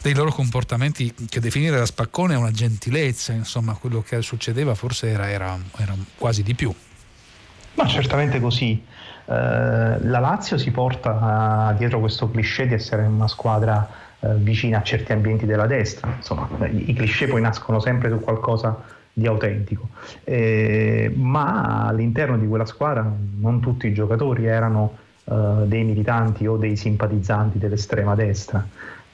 dei 0.00 0.14
loro 0.14 0.32
comportamenti 0.32 1.12
che 1.28 1.38
definire 1.38 1.76
da 1.76 1.84
spaccone 1.84 2.32
è 2.32 2.38
una 2.38 2.50
gentilezza, 2.50 3.34
insomma 3.34 3.74
quello 3.74 4.00
che 4.00 4.22
succedeva 4.22 4.74
forse 4.74 5.08
era, 5.08 5.28
era, 5.28 5.58
era 5.76 5.94
quasi 6.16 6.42
di 6.42 6.54
più. 6.54 6.74
Ma 7.74 7.86
certamente 7.86 8.40
così. 8.40 8.82
Eh, 9.26 9.32
la 9.32 10.18
Lazio 10.18 10.58
si 10.58 10.70
porta 10.70 11.74
dietro 11.76 12.00
questo 12.00 12.30
cliché 12.30 12.66
di 12.66 12.74
essere 12.74 13.02
una 13.02 13.28
squadra 13.28 13.88
eh, 14.20 14.34
vicina 14.36 14.78
a 14.78 14.82
certi 14.82 15.12
ambienti 15.12 15.46
della 15.46 15.66
destra, 15.66 16.12
insomma 16.16 16.48
i, 16.66 16.92
cliché 16.94 17.26
poi 17.26 17.40
nascono 17.40 17.80
sempre 17.80 18.10
su 18.10 18.20
qualcosa 18.20 18.82
di 19.12 19.26
autentico, 19.26 19.88
eh, 20.24 21.12
ma 21.14 21.86
all'interno 21.86 22.36
di 22.36 22.46
quella 22.46 22.66
squadra 22.66 23.10
non 23.38 23.60
tutti 23.60 23.86
i 23.86 23.94
giocatori 23.94 24.46
erano 24.46 24.96
eh, 25.24 25.64
dei 25.66 25.84
militanti 25.84 26.46
o 26.46 26.56
dei 26.56 26.76
simpatizzanti 26.76 27.58
dell'estrema 27.58 28.14
destra, 28.14 28.66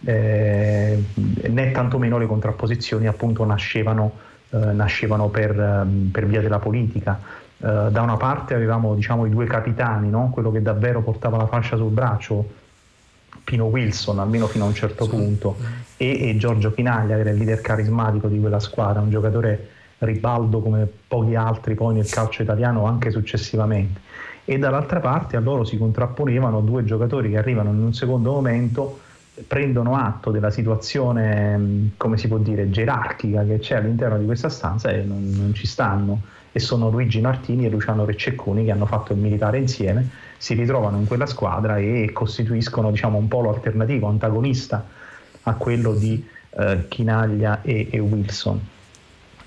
eh, 0.05 1.05
né 1.15 1.71
tantomeno 1.71 2.19
le 2.19 2.27
contrapposizioni 2.27 3.07
appunto 3.07 3.45
nascevano, 3.45 4.13
eh, 4.51 4.57
nascevano 4.57 5.29
per, 5.29 5.59
ehm, 5.59 6.09
per, 6.11 6.27
via 6.27 6.41
della 6.41 6.59
politica. 6.59 7.21
Eh, 7.63 7.89
da 7.91 8.01
una 8.01 8.17
parte 8.17 8.55
avevamo 8.55 8.95
diciamo, 8.95 9.27
i 9.27 9.31
due 9.31 9.45
capitani, 9.45 10.09
no? 10.09 10.31
quello 10.33 10.51
che 10.51 10.63
davvero 10.63 11.03
portava 11.03 11.37
la 11.37 11.47
fascia 11.47 11.77
sul 11.77 11.91
braccio, 11.91 12.59
Pino 13.45 13.67
Wilson, 13.67 14.19
almeno 14.19 14.47
fino 14.47 14.65
a 14.65 14.69
un 14.69 14.75
certo 14.75 15.05
sì. 15.05 15.11
punto, 15.11 15.57
e, 15.97 16.29
e, 16.29 16.37
Giorgio 16.37 16.71
Pinaglia, 16.71 17.17
che 17.17 17.21
era 17.21 17.31
il 17.31 17.37
leader 17.37 17.61
carismatico 17.61 18.29
di 18.29 18.41
quella 18.41 18.61
squadra, 18.61 19.03
un 19.03 19.11
giocatore 19.11 19.69
ribaldo 19.99 20.61
come 20.61 20.89
pochi 21.07 21.35
altri 21.35 21.75
poi 21.75 21.95
nel 21.95 22.09
calcio 22.09 22.43
italiano 22.43 22.87
anche 22.87 23.11
successivamente. 23.11 24.01
E 24.47 24.59
dall'altra 24.59 25.01
parte 25.01 25.37
a 25.37 25.41
loro 25.41 25.65
si 25.65 25.77
contrapponevano 25.77 26.61
due 26.63 26.83
giocatori 26.85 27.31
che 27.31 27.37
arrivano 27.37 27.71
in 27.71 27.79
un 27.79 27.93
secondo 27.93 28.33
momento, 28.33 29.01
prendono 29.47 29.97
atto 29.97 30.31
della 30.31 30.51
situazione, 30.51 31.91
come 31.97 32.17
si 32.17 32.27
può 32.27 32.39
dire, 32.39 32.71
gerarchica 32.71 33.45
che 33.45 33.59
c'è 33.59 33.77
all'interno 33.77 34.19
di 34.19 34.25
questa 34.25 34.49
stanza 34.49 34.91
e 34.91 35.03
non, 35.03 35.31
non 35.37 35.55
ci 35.55 35.67
stanno. 35.67 36.21
E 36.53 36.59
sono 36.59 36.91
Luigi 36.91 37.21
Martini 37.21 37.67
e 37.67 37.69
Luciano 37.69 38.05
Reccecconi 38.05 38.65
che 38.65 38.71
hanno 38.71 38.87
fatto 38.87 39.13
il 39.13 39.19
militare 39.19 39.59
insieme, 39.59 40.09
si 40.37 40.55
ritrovano 40.55 40.99
in 40.99 41.07
quella 41.07 41.27
squadra 41.27 41.77
e 41.79 42.11
costituiscono 42.13 42.91
diciamo, 42.91 43.19
un 43.19 43.29
polo 43.29 43.51
alternativo, 43.51 44.09
antagonista 44.09 44.85
a 45.43 45.55
quello 45.55 45.95
di 45.95 46.27
eh, 46.51 46.87
Chinaglia 46.89 47.63
e, 47.63 47.89
e 47.91 47.99
Wilson. 47.99 48.61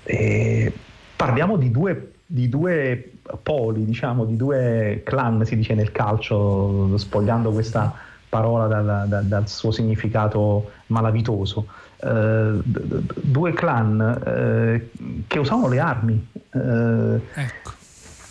E 0.02 0.72
parliamo 1.16 1.56
di 1.56 1.70
due, 1.70 2.12
di 2.26 2.48
due 2.48 3.10
poli, 3.42 3.84
diciamo, 3.84 4.24
di 4.24 4.36
due 4.36 5.02
clan, 5.04 5.44
si 5.44 5.56
dice 5.56 5.74
nel 5.74 5.92
calcio, 5.92 6.96
spogliando 6.96 7.50
questa 7.52 7.94
parola 8.28 8.66
dal, 8.66 9.04
dal, 9.08 9.24
dal 9.24 9.48
suo 9.48 9.70
significato 9.70 10.70
malavitoso. 10.88 11.66
Uh, 12.04 12.60
due 12.62 13.54
clan 13.54 13.98
uh, 13.98 15.24
che 15.26 15.38
usavano 15.38 15.68
le 15.68 15.80
armi. 15.80 16.28
Uh, 16.50 17.20
ecco. 17.34 17.72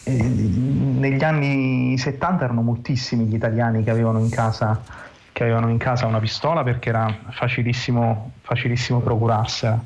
negli 0.05 1.23
anni 1.23 1.97
70 1.97 2.43
erano 2.43 2.61
moltissimi 2.61 3.25
gli 3.25 3.33
italiani 3.33 3.83
che 3.83 3.89
avevano 3.89 4.19
in 4.19 4.29
casa, 4.29 4.79
avevano 5.43 5.69
in 5.69 5.77
casa 5.77 6.05
una 6.05 6.19
pistola 6.19 6.63
perché 6.63 6.89
era 6.89 7.15
facilissimo, 7.31 8.33
facilissimo 8.41 8.99
procurarsela. 8.99 9.83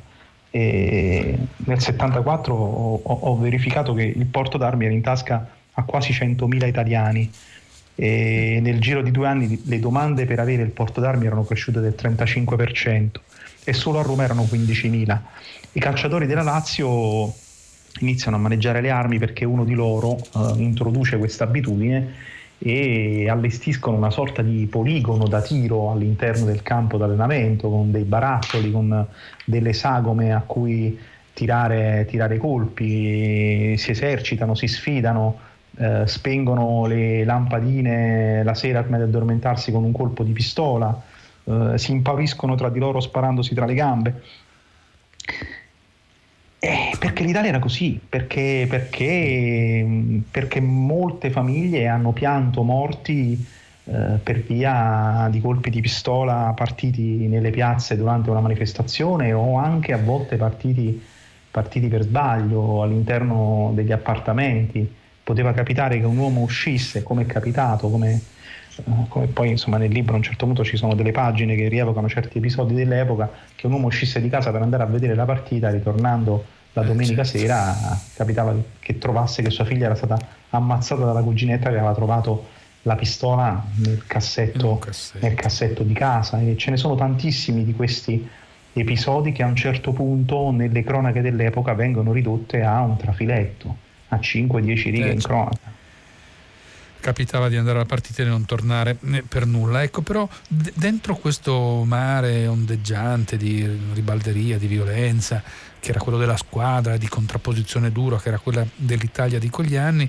E 0.50 1.38
nel 1.56 1.80
74 1.80 2.54
ho, 2.54 3.00
ho, 3.02 3.38
verificato 3.38 3.92
che 3.94 4.04
il 4.04 4.26
porto 4.26 4.58
d'armi 4.58 4.86
era 4.86 4.94
in 4.94 5.02
tasca 5.02 5.46
a 5.72 5.82
quasi 5.82 6.12
100.000 6.12 6.66
italiani 6.66 7.30
e 7.94 8.60
nel 8.62 8.80
giro 8.80 9.02
di 9.02 9.10
due 9.10 9.26
anni 9.26 9.60
le 9.64 9.80
domande 9.80 10.24
per 10.24 10.40
avere 10.40 10.62
il 10.62 10.70
porto 10.70 11.00
d'armi 11.00 11.26
erano 11.26 11.44
cresciute 11.44 11.80
del 11.80 11.94
35% 11.98 13.08
e 13.68 13.74
solo 13.74 13.98
a 13.98 14.02
Roma 14.02 14.24
erano 14.24 14.44
15.000. 14.44 15.18
I 15.72 15.80
calciatori 15.80 16.24
della 16.24 16.42
Lazio 16.42 17.30
iniziano 18.00 18.38
a 18.38 18.40
maneggiare 18.40 18.80
le 18.80 18.88
armi 18.88 19.18
perché 19.18 19.44
uno 19.44 19.64
di 19.64 19.74
loro 19.74 20.16
uh, 20.32 20.54
introduce 20.56 21.18
questa 21.18 21.44
abitudine 21.44 22.14
e 22.56 23.28
allestiscono 23.28 23.98
una 23.98 24.10
sorta 24.10 24.40
di 24.40 24.66
poligono 24.66 25.28
da 25.28 25.42
tiro 25.42 25.90
all'interno 25.90 26.46
del 26.46 26.62
campo 26.62 26.96
d'allenamento 26.96 27.68
con 27.68 27.90
dei 27.90 28.04
barattoli, 28.04 28.70
con 28.70 29.06
delle 29.44 29.72
sagome 29.74 30.32
a 30.32 30.40
cui 30.40 30.98
tirare, 31.34 32.06
tirare 32.08 32.38
colpi, 32.38 33.76
si 33.76 33.90
esercitano, 33.90 34.54
si 34.54 34.66
sfidano, 34.66 35.38
eh, 35.76 36.04
spengono 36.06 36.86
le 36.86 37.22
lampadine 37.22 38.42
la 38.42 38.54
sera 38.54 38.80
prima 38.80 38.96
di 38.96 39.02
addormentarsi 39.02 39.70
con 39.70 39.84
un 39.84 39.92
colpo 39.92 40.24
di 40.24 40.32
pistola, 40.32 41.00
eh, 41.48 41.78
si 41.78 41.92
impauriscono 41.92 42.54
tra 42.54 42.68
di 42.68 42.78
loro 42.78 43.00
sparandosi 43.00 43.54
tra 43.54 43.64
le 43.64 43.74
gambe. 43.74 44.22
Eh, 46.60 46.96
perché 46.98 47.22
l'Italia 47.22 47.50
era 47.50 47.60
così, 47.60 48.00
perché, 48.06 48.66
perché, 48.68 49.86
perché 50.28 50.60
molte 50.60 51.30
famiglie 51.30 51.86
hanno 51.86 52.12
pianto 52.12 52.62
morti 52.62 53.46
eh, 53.84 54.18
per 54.22 54.42
via 54.42 55.28
di 55.30 55.40
colpi 55.40 55.70
di 55.70 55.80
pistola 55.80 56.52
partiti 56.54 57.28
nelle 57.28 57.50
piazze 57.50 57.96
durante 57.96 58.28
una 58.28 58.40
manifestazione 58.40 59.32
o 59.32 59.56
anche 59.56 59.92
a 59.92 59.98
volte 59.98 60.36
partiti, 60.36 61.00
partiti 61.50 61.88
per 61.88 62.02
sbaglio 62.02 62.82
all'interno 62.82 63.70
degli 63.74 63.92
appartamenti. 63.92 64.94
Poteva 65.22 65.52
capitare 65.52 66.00
che 66.00 66.06
un 66.06 66.16
uomo 66.16 66.40
uscisse, 66.40 67.02
come 67.02 67.22
è 67.22 67.26
capitato, 67.26 67.88
come, 67.88 68.10
eh, 68.12 68.20
come 69.08 69.26
poi 69.26 69.50
insomma 69.50 69.76
nel 69.76 69.90
libro 69.90 70.14
a 70.14 70.16
un 70.16 70.22
certo 70.22 70.46
punto 70.46 70.64
ci 70.64 70.76
sono 70.76 70.94
delle 70.94 71.12
pagine 71.12 71.54
che 71.56 71.68
rievocano 71.68 72.08
certi 72.08 72.38
episodi 72.38 72.74
dell'epoca, 72.74 73.30
che 73.54 73.66
un 73.66 73.72
uomo 73.72 73.86
uscisse 73.86 74.20
di 74.20 74.28
casa 74.28 74.50
per 74.50 74.62
andare 74.62 74.82
a 74.82 74.86
vedere 74.86 75.14
la 75.14 75.24
partita, 75.24 75.70
ritornando 75.70 76.44
la 76.72 76.82
eh, 76.82 76.86
domenica 76.86 77.24
sera, 77.24 77.74
capitava 78.14 78.54
che 78.78 78.98
trovasse 78.98 79.42
che 79.42 79.50
sua 79.50 79.64
figlia 79.64 79.86
era 79.86 79.94
stata 79.94 80.18
ammazzata 80.50 81.04
dalla 81.04 81.22
cuginetta 81.22 81.70
che 81.70 81.76
aveva 81.76 81.94
trovato 81.94 82.56
la 82.82 82.94
pistola 82.94 83.64
nel 83.76 84.04
cassetto, 84.06 84.78
cassetto. 84.78 85.26
nel 85.26 85.34
cassetto 85.34 85.82
di 85.82 85.92
casa 85.92 86.40
e 86.40 86.56
ce 86.56 86.70
ne 86.70 86.76
sono 86.76 86.94
tantissimi 86.94 87.64
di 87.64 87.74
questi 87.74 88.26
episodi 88.72 89.32
che 89.32 89.42
a 89.42 89.46
un 89.46 89.56
certo 89.56 89.92
punto 89.92 90.50
nelle 90.50 90.82
cronache 90.84 91.20
dell'epoca 91.20 91.74
vengono 91.74 92.12
ridotte 92.12 92.62
a 92.62 92.80
un 92.80 92.96
trafiletto, 92.96 93.76
a 94.08 94.16
5-10 94.16 94.90
righe 94.90 95.08
eh, 95.08 95.12
in 95.12 95.20
cronaca. 95.20 95.76
Capitava 97.00 97.48
di 97.48 97.56
andare 97.56 97.76
alla 97.76 97.86
partita 97.86 98.22
e 98.22 98.26
non 98.26 98.44
tornare 98.44 98.98
eh, 99.12 99.22
per 99.22 99.46
nulla. 99.46 99.82
Ecco, 99.82 100.02
però 100.02 100.28
d- 100.46 100.72
dentro 100.74 101.16
questo 101.16 101.84
mare 101.84 102.46
ondeggiante 102.46 103.36
di 103.36 103.66
ribalderia, 103.92 104.58
di 104.58 104.66
violenza, 104.66 105.42
che 105.80 105.90
era 105.90 106.00
quello 106.00 106.18
della 106.18 106.36
squadra, 106.36 106.96
di 106.96 107.08
contrapposizione 107.08 107.92
dura, 107.92 108.18
che 108.18 108.28
era 108.28 108.38
quella 108.38 108.66
dell'Italia 108.74 109.38
di 109.38 109.50
quegli 109.50 109.76
anni, 109.76 110.08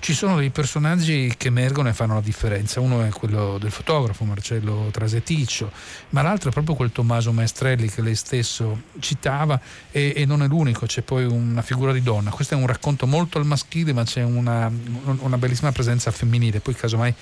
ci 0.00 0.14
sono 0.14 0.36
dei 0.36 0.50
personaggi 0.50 1.34
che 1.36 1.48
emergono 1.48 1.88
e 1.88 1.92
fanno 1.92 2.14
la 2.14 2.20
differenza. 2.20 2.80
Uno 2.80 3.04
è 3.04 3.08
quello 3.10 3.58
del 3.58 3.70
fotografo 3.70 4.24
Marcello 4.24 4.88
Traseticcio, 4.90 5.70
ma 6.10 6.22
l'altro 6.22 6.50
è 6.50 6.52
proprio 6.52 6.74
quel 6.74 6.92
Tommaso 6.92 7.32
Maestrelli 7.32 7.88
che 7.88 8.00
lei 8.00 8.14
stesso 8.14 8.82
citava 9.00 9.60
e, 9.90 10.12
e, 10.16 10.24
non 10.24 10.42
è 10.42 10.46
l'unico, 10.46 10.86
c'è 10.86 11.02
poi 11.02 11.24
una 11.24 11.62
figura 11.62 11.92
di 11.92 12.02
donna. 12.02 12.30
Questo 12.30 12.54
è 12.54 12.56
un 12.56 12.66
racconto 12.66 13.06
molto 13.06 13.38
al 13.38 13.46
maschile, 13.46 13.92
ma 13.92 14.04
c'è 14.04 14.22
una, 14.22 14.70
una 15.04 15.38
bellissima 15.38 15.72
presenza 15.72 16.10
femminile. 16.10 16.60
Poi 16.60 16.74
casomai 16.74 17.14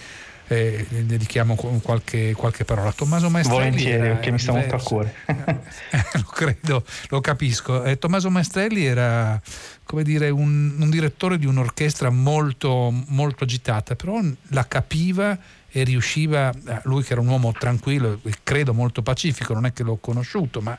eh, 0.48 0.86
dedichiamo 0.88 1.54
qualche, 1.54 2.32
qualche, 2.34 2.64
parola. 2.64 2.92
Tommaso 2.92 3.28
Maestrelli. 3.28 3.62
Volentieri, 3.62 4.08
perché 4.08 4.30
mi 4.30 4.38
sta 4.38 4.52
molto 4.52 4.74
a 4.74 4.82
cuore. 4.82 5.14
Eh, 5.90 6.04
lo 6.14 6.22
credo, 6.22 6.84
lo 7.08 7.20
capisco. 7.20 7.84
Eh, 7.84 7.98
Tommaso 7.98 8.30
Maestrelli 8.30 8.84
era 8.84 9.40
come 9.84 10.02
dire, 10.02 10.30
un, 10.30 10.76
un, 10.78 10.90
direttore 10.90 11.38
di 11.38 11.46
un'orchestra 11.46 12.10
molto, 12.10 12.92
molto 13.08 13.44
agitata, 13.44 13.94
però 13.94 14.20
la 14.48 14.66
capiva 14.66 15.38
e 15.68 15.84
riusciva, 15.84 16.50
eh, 16.50 16.80
lui 16.84 17.02
che 17.02 17.12
era 17.12 17.20
un 17.20 17.28
uomo 17.28 17.52
tranquillo 17.52 18.20
e 18.24 18.34
credo 18.42 18.74
molto 18.74 19.02
pacifico, 19.02 19.54
non 19.54 19.66
è 19.66 19.72
che 19.72 19.82
l'ho 19.82 19.96
conosciuto, 19.96 20.60
ma 20.60 20.76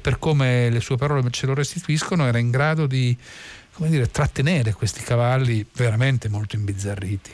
per 0.00 0.18
come 0.18 0.70
le 0.70 0.80
sue 0.80 0.96
parole 0.96 1.30
ce 1.30 1.46
lo 1.46 1.54
restituiscono, 1.54 2.26
era 2.26 2.38
in 2.38 2.50
grado 2.50 2.86
di 2.86 3.16
come 3.74 3.90
dire, 3.90 4.10
trattenere 4.10 4.72
questi 4.72 5.02
cavalli 5.02 5.66
veramente 5.74 6.28
molto 6.28 6.56
imbizzarriti. 6.56 7.32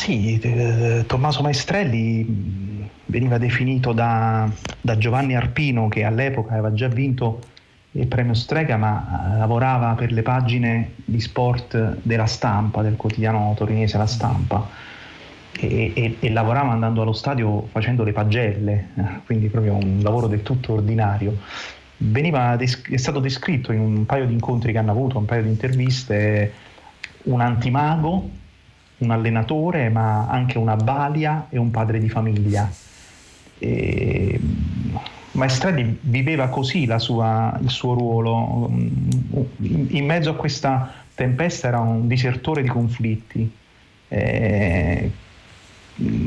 Sì, 0.00 0.40
eh, 0.40 1.04
Tommaso 1.06 1.42
Maestrelli 1.42 2.88
veniva 3.04 3.36
definito 3.36 3.92
da, 3.92 4.50
da, 4.80 4.96
Giovanni 4.96 5.36
Arpino 5.36 5.88
che 5.88 6.04
all'epoca 6.04 6.52
aveva 6.52 6.72
già 6.72 6.88
vinto 6.88 7.40
il 7.90 8.06
premio 8.06 8.32
Strega 8.32 8.78
ma 8.78 9.34
eh, 9.34 9.36
lavorava 9.36 9.92
per 9.92 10.10
le 10.12 10.22
pagine 10.22 10.92
di 11.04 11.20
sport 11.20 11.98
della 12.00 12.24
stampa, 12.24 12.80
del 12.80 12.96
quotidiano 12.96 13.52
torinese 13.54 13.98
La 13.98 14.06
Stampa 14.06 14.70
e, 15.60 15.92
e, 15.94 16.16
e 16.18 16.30
lavorava 16.30 16.70
andando 16.70 17.02
allo 17.02 17.12
stadio 17.12 17.68
facendo 17.70 18.02
le 18.02 18.12
pagelle, 18.12 18.88
eh, 18.94 19.02
quindi 19.26 19.48
proprio 19.48 19.74
un 19.74 20.00
lavoro 20.02 20.28
del 20.28 20.42
tutto 20.42 20.72
ordinario. 20.72 21.36
Veniva, 21.98 22.56
è 22.56 22.96
stato 22.96 23.20
descritto 23.20 23.70
in 23.70 23.80
un 23.80 24.06
paio 24.06 24.24
di 24.24 24.32
incontri 24.32 24.72
che 24.72 24.78
hanno 24.78 24.92
avuto, 24.92 25.18
un 25.18 25.26
paio 25.26 25.42
di 25.42 25.50
interviste, 25.50 26.52
un 27.24 27.42
antimago 27.42 28.48
un 29.00 29.10
allenatore, 29.10 29.88
ma 29.88 30.26
anche 30.26 30.58
una 30.58 30.76
balia 30.76 31.46
e 31.50 31.58
un 31.58 31.70
padre 31.70 31.98
di 31.98 32.08
famiglia. 32.08 32.70
E 33.58 34.40
Maestrelli 35.32 35.98
viveva 36.00 36.48
così 36.48 36.88
sua, 36.98 37.58
il 37.62 37.70
suo 37.70 37.94
ruolo, 37.94 38.70
in 39.58 40.04
mezzo 40.04 40.30
a 40.30 40.34
questa 40.34 40.92
tempesta 41.14 41.68
era 41.68 41.78
un 41.80 42.06
disertore 42.08 42.62
di 42.62 42.68
conflitti. 42.68 43.50
Eh, 44.08 45.10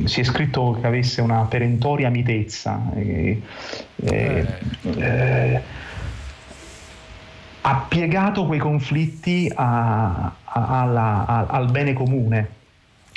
si 0.06 0.20
è 0.20 0.24
scritto 0.24 0.78
che 0.80 0.88
avesse 0.88 1.22
una 1.22 1.44
perentoria 1.46 2.10
mitezza. 2.10 2.92
Eh, 2.96 3.42
eh, 3.96 4.48
eh, 4.98 5.62
ha 7.62 7.86
piegato 7.88 8.46
quei 8.46 8.60
conflitti 8.60 9.52
a, 9.54 10.34
a, 10.44 10.82
alla, 10.82 11.26
a, 11.26 11.46
al 11.48 11.72
bene 11.72 11.94
comune 11.94 12.62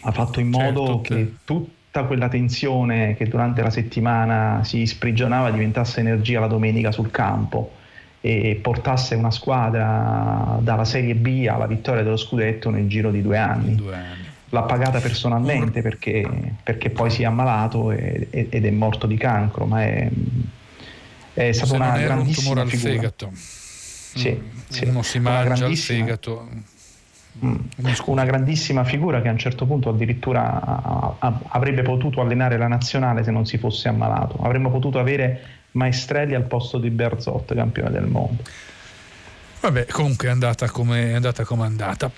ha 0.02 0.12
fatto 0.12 0.40
in 0.40 0.48
modo 0.48 0.86
certo, 0.86 1.00
che 1.00 1.32
tutta 1.44 2.04
quella 2.04 2.28
tensione 2.28 3.14
che 3.16 3.26
durante 3.26 3.62
la 3.62 3.70
settimana 3.70 4.60
si 4.64 4.86
sprigionava 4.86 5.50
diventasse 5.50 6.00
energia 6.00 6.40
la 6.40 6.46
domenica 6.46 6.92
sul 6.92 7.10
campo 7.10 7.72
e 8.20 8.58
portasse 8.60 9.14
una 9.14 9.30
squadra 9.30 10.58
dalla 10.60 10.84
Serie 10.84 11.14
B 11.14 11.46
alla 11.48 11.66
vittoria 11.66 12.02
dello 12.02 12.16
scudetto 12.16 12.70
nel 12.70 12.88
giro 12.88 13.10
di 13.10 13.22
due 13.22 13.38
anni. 13.38 13.74
Due 13.74 13.94
anni. 13.94 14.24
L'ha 14.50 14.62
pagata 14.62 15.00
personalmente 15.00 15.82
perché, 15.82 16.24
perché, 16.62 16.90
poi 16.90 17.10
si 17.10 17.22
è 17.22 17.26
ammalato 17.26 17.90
e, 17.90 18.28
ed 18.30 18.64
è 18.64 18.70
morto 18.70 19.06
di 19.06 19.16
cancro, 19.16 19.66
ma 19.66 19.82
è, 19.82 20.08
è 21.34 21.52
stata 21.52 21.74
una 21.74 21.98
grandissima 21.98 22.62
un 22.62 22.68
figura. 22.68 22.92
fegato. 22.92 23.30
Sì, 23.34 24.40
sì. 24.68 24.84
Uno 24.86 25.02
si 25.02 25.18
mangia 25.18 25.66
il 25.66 25.76
fegato 25.76 26.48
Mm. 26.52 26.58
Una 28.06 28.24
grandissima 28.24 28.84
figura 28.84 29.20
che 29.20 29.28
a 29.28 29.32
un 29.32 29.38
certo 29.38 29.66
punto 29.66 29.88
addirittura 29.90 31.16
avrebbe 31.48 31.82
potuto 31.82 32.20
allenare 32.20 32.56
la 32.56 32.68
nazionale 32.68 33.22
se 33.24 33.30
non 33.30 33.46
si 33.46 33.58
fosse 33.58 33.88
ammalato. 33.88 34.38
Avremmo 34.42 34.70
potuto 34.70 34.98
avere 34.98 35.40
Maestrelli 35.72 36.34
al 36.34 36.44
posto 36.44 36.78
di 36.78 36.90
Berzot, 36.90 37.54
campione 37.54 37.90
del 37.90 38.06
mondo. 38.06 38.42
Vabbè, 39.66 39.86
comunque 39.86 40.28
è 40.28 40.30
andata 40.30 40.70
come 40.70 41.10
è 41.10 41.14
andata. 41.14 41.44
Come 41.44 41.64
andata. 41.64 42.08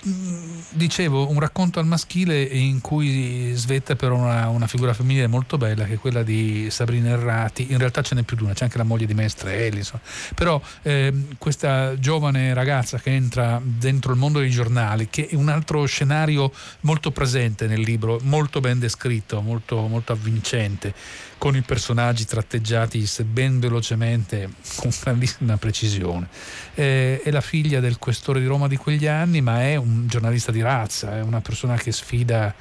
Dicevo, 0.69 1.31
un 1.31 1.39
racconto 1.39 1.79
al 1.79 1.87
maschile 1.87 2.43
in 2.43 2.79
cui 2.79 3.53
svetta 3.55 3.95
però 3.95 4.17
una, 4.17 4.49
una, 4.49 4.67
figura 4.67 4.93
femminile 4.93 5.25
molto 5.25 5.57
bella 5.57 5.85
che 5.85 5.95
è 5.95 5.97
quella 5.97 6.21
di 6.21 6.67
Sabrina 6.69 7.09
Errati. 7.09 7.71
In 7.71 7.79
realtà 7.79 8.03
ce 8.03 8.13
n'è 8.13 8.21
più 8.21 8.37
di 8.37 8.43
una, 8.43 8.53
c'è 8.53 8.65
anche 8.65 8.77
la 8.77 8.83
moglie 8.83 9.07
di 9.07 9.15
Maestrelli. 9.15 9.77
Insomma. 9.77 10.03
Però 10.35 10.61
eh, 10.83 11.11
questa 11.39 11.97
giovane 11.97 12.53
ragazza 12.53 12.99
che 12.99 13.15
entra 13.15 13.59
dentro 13.63 14.11
il 14.11 14.19
mondo 14.19 14.37
dei 14.37 14.51
giornali, 14.51 15.07
che 15.09 15.27
è 15.27 15.33
un 15.33 15.49
altro 15.49 15.85
scenario 15.85 16.51
molto 16.81 17.09
presente 17.09 17.65
nel 17.65 17.81
libro, 17.81 18.19
molto 18.21 18.59
ben 18.59 18.77
descritto, 18.77 19.41
molto, 19.41 19.87
molto 19.87 20.11
avvincente 20.11 20.93
con 21.39 21.55
i 21.55 21.61
personaggi 21.61 22.25
tratteggiati 22.25 23.09
ben 23.23 23.59
velocemente, 23.59 24.49
con 24.75 24.91
grandissima 25.01 25.57
precisione. 25.57 26.27
Eh, 26.75 27.21
è 27.23 27.31
la 27.31 27.38
figlia 27.41 27.79
del 27.79 27.97
questore 27.97 28.39
di 28.39 28.45
Roma 28.45 28.67
di 28.67 28.77
quegli 28.77 29.07
anni, 29.07 29.41
ma 29.41 29.63
è 29.63 29.75
un 29.75 30.07
giornalista 30.07 30.51
di 30.51 30.61
razza, 30.61 31.17
è 31.17 31.21
una 31.21 31.41
persona 31.41 31.75
che 31.75 31.91
sfida 31.91 32.53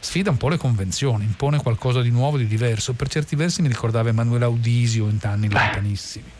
sfida 0.00 0.28
un 0.28 0.36
po' 0.36 0.50
le 0.50 0.58
convenzioni, 0.58 1.24
impone 1.24 1.58
qualcosa 1.58 2.02
di 2.02 2.10
nuovo, 2.10 2.36
di 2.36 2.46
diverso. 2.46 2.92
Per 2.92 3.08
certi 3.08 3.36
versi 3.36 3.62
mi 3.62 3.68
ricordava 3.68 4.10
Emanuele 4.10 4.44
Audisio 4.44 5.08
in 5.08 5.18
anni 5.22 5.48
lontanissimi. 5.48 6.30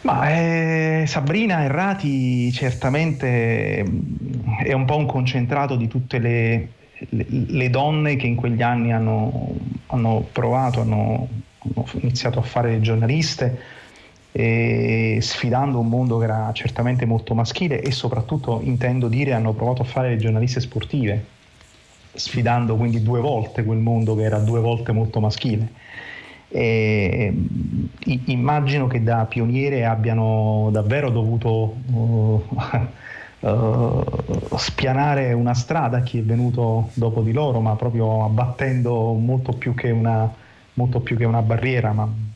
Ma 0.00 0.30
eh, 0.30 1.04
Sabrina 1.06 1.62
Errati 1.62 2.50
certamente 2.52 3.84
è 4.62 4.72
un 4.72 4.84
po' 4.86 4.96
un 4.96 5.06
concentrato 5.06 5.76
di 5.76 5.86
tutte 5.86 6.18
le 6.18 6.68
le, 7.10 7.26
le 7.28 7.70
donne 7.70 8.16
che 8.16 8.26
in 8.26 8.36
quegli 8.36 8.62
anni 8.62 8.92
hanno, 8.92 9.54
hanno 9.86 10.26
provato, 10.32 10.80
hanno, 10.80 11.28
hanno, 11.58 11.86
iniziato 12.00 12.38
a 12.38 12.42
fare 12.42 12.80
giornaliste, 12.80 13.60
eh, 14.36 15.18
sfidando 15.20 15.78
un 15.78 15.88
mondo 15.88 16.18
che 16.18 16.24
era 16.24 16.50
certamente 16.52 17.04
molto 17.04 17.34
maschile 17.34 17.80
e 17.80 17.92
soprattutto, 17.92 18.60
intendo 18.64 19.06
dire, 19.06 19.32
hanno 19.32 19.52
provato 19.52 19.82
a 19.82 19.84
fare 19.84 20.08
le 20.08 20.16
giornaliste 20.16 20.58
sportive, 20.58 21.24
sfidando 22.12 22.74
quindi 22.74 23.00
due 23.00 23.20
volte 23.20 23.62
quel 23.62 23.78
mondo 23.78 24.16
che 24.16 24.24
era 24.24 24.40
due 24.40 24.58
volte 24.58 24.90
molto 24.90 25.20
maschile. 25.20 25.68
E, 26.48 27.32
immagino 28.26 28.88
che 28.88 29.04
da 29.04 29.24
pioniere 29.26 29.84
abbiano 29.84 30.68
davvero 30.72 31.10
dovuto 31.10 31.76
uh, 31.92 32.44
uh, 33.46 34.04
spianare 34.56 35.32
una 35.32 35.54
strada 35.54 35.98
a 35.98 36.02
chi 36.02 36.18
è 36.18 36.22
venuto 36.22 36.90
dopo 36.94 37.22
di 37.22 37.32
loro, 37.32 37.60
ma 37.60 37.76
proprio 37.76 38.24
abbattendo 38.24 39.12
molto 39.12 39.52
più 39.52 39.74
che 39.74 39.92
una, 39.92 40.28
più 41.04 41.16
che 41.16 41.24
una 41.24 41.42
barriera, 41.42 41.92
ma 41.92 42.32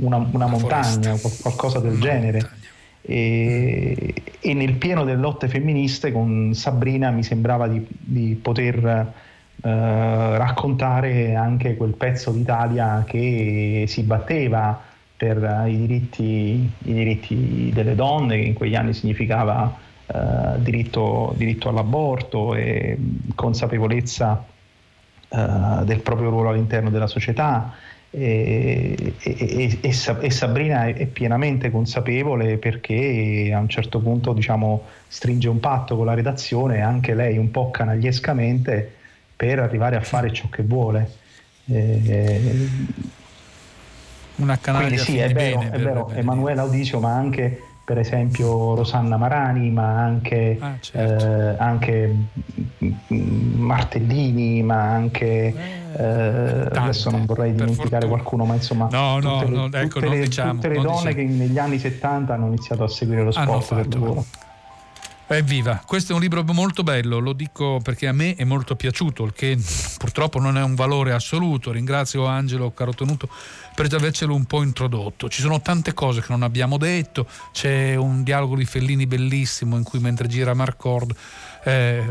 una, 0.00 0.16
una 0.30 0.46
montagna, 0.46 1.16
foresta. 1.16 1.42
qualcosa 1.42 1.78
del 1.80 2.00
genere. 2.00 2.50
E, 3.02 4.14
e, 4.40 4.54
nel 4.54 4.74
pieno 4.74 5.02
delle 5.04 5.20
lotte 5.20 5.48
femministe 5.48 6.12
con 6.12 6.54
Sabrina 6.54 7.10
mi 7.10 7.22
sembrava 7.22 7.68
di, 7.68 7.86
di 7.88 8.38
poter 8.40 9.30
Uh, 9.62 9.68
raccontare 9.68 11.36
anche 11.36 11.76
quel 11.76 11.92
pezzo 11.92 12.32
d'Italia 12.32 13.04
che 13.06 13.84
si 13.86 14.02
batteva 14.02 14.76
per 15.16 15.66
i 15.68 15.76
diritti, 15.76 16.24
i 16.24 16.92
diritti 16.92 17.70
delle 17.72 17.94
donne, 17.94 18.40
che 18.40 18.44
in 18.44 18.54
quegli 18.54 18.74
anni 18.74 18.92
significava 18.92 19.72
eh, 20.04 20.60
diritto, 20.60 21.32
diritto, 21.36 21.68
all'aborto 21.68 22.54
e 22.54 22.98
consapevolezza 23.34 24.44
uh, 25.28 25.84
del 25.84 26.00
proprio 26.00 26.28
ruolo 26.28 26.50
all'interno 26.50 26.90
della 26.90 27.06
società. 27.06 27.72
E, 28.14 29.14
e, 29.18 29.78
e, 29.80 29.80
e, 29.80 30.30
Sabrina 30.30 30.84
è 30.84 31.06
pienamente 31.06 31.70
consapevole 31.70 32.58
perché 32.58 33.50
a 33.54 33.58
un 33.58 33.70
certo 33.70 34.00
punto 34.00 34.34
diciamo, 34.34 34.82
stringe 35.08 35.48
un 35.48 35.60
patto 35.60 35.96
con 35.96 36.04
la 36.04 36.12
redazione, 36.12 36.82
anche 36.82 37.14
lei 37.14 37.38
un 37.38 37.50
po' 37.50 37.70
canagliescamente, 37.70 38.96
per 39.34 39.60
arrivare 39.60 39.96
a 39.96 40.02
fare 40.02 40.30
ciò 40.30 40.48
che 40.50 40.62
vuole. 40.62 41.10
Una 44.36 44.58
canaglia 44.58 44.86
Quindi 44.86 44.98
sì, 44.98 45.16
è 45.18 45.32
vero, 45.32 45.58
bene, 45.58 45.70
è 45.70 45.78
vero. 45.78 46.10
Emanuele 46.10 46.60
Audisio, 46.60 47.00
ma 47.00 47.14
anche 47.14 47.60
per 47.84 47.98
esempio 47.98 48.74
Rosanna 48.74 49.16
Marani, 49.16 49.70
ma 49.70 49.98
anche, 49.98 50.56
ah, 50.60 50.74
certo. 50.78 51.26
eh, 51.26 51.56
anche 51.58 52.16
Martellini, 53.08 54.62
ma 54.62 54.82
anche 54.82 55.26
eh, 55.96 56.02
eh 56.02 56.68
adesso 56.72 57.10
non 57.10 57.24
vorrei 57.26 57.52
dimenticare 57.54 58.06
qualcuno, 58.06 58.44
ma 58.44 58.54
insomma 58.54 58.88
no, 58.90 59.18
no, 59.18 59.40
tutte 59.40 59.50
le, 59.50 59.56
no, 59.56 59.64
ecco, 59.72 60.00
tutte 60.00 60.08
le, 60.08 60.18
diciamo, 60.20 60.52
tutte 60.54 60.68
le 60.68 60.80
donne 60.80 61.12
diciamo. 61.12 61.14
che 61.14 61.24
negli 61.24 61.58
anni 61.58 61.78
70 61.78 62.34
hanno 62.34 62.46
iniziato 62.46 62.84
a 62.84 62.88
seguire 62.88 63.24
lo 63.24 63.32
sport 63.32 63.74
del 63.74 63.88
lavoro. 63.88 64.24
Evviva, 65.28 65.82
questo 65.86 66.12
è 66.12 66.14
un 66.14 66.20
libro 66.20 66.44
molto 66.52 66.82
bello, 66.82 67.18
lo 67.18 67.32
dico 67.32 67.80
perché 67.82 68.06
a 68.06 68.12
me 68.12 68.34
è 68.34 68.44
molto 68.44 68.76
piaciuto, 68.76 69.24
il 69.24 69.32
che 69.32 69.58
purtroppo 69.96 70.38
non 70.38 70.58
è 70.58 70.62
un 70.62 70.74
valore 70.74 71.12
assoluto. 71.14 71.72
Ringrazio 71.72 72.26
Angelo 72.26 72.70
Carotenuto 72.72 73.30
per 73.74 73.88
avercelo 73.94 74.34
un 74.34 74.44
po' 74.44 74.62
introdotto. 74.62 75.30
Ci 75.30 75.40
sono 75.40 75.62
tante 75.62 75.94
cose 75.94 76.20
che 76.20 76.26
non 76.28 76.42
abbiamo 76.42 76.76
detto, 76.76 77.26
c'è 77.52 77.94
un 77.94 78.22
dialogo 78.22 78.56
di 78.56 78.66
Fellini 78.66 79.06
bellissimo 79.06 79.76
in 79.76 79.84
cui 79.84 80.00
mentre 80.00 80.28
gira 80.28 80.52
Marcord 80.52 81.16
eh, 81.64 82.04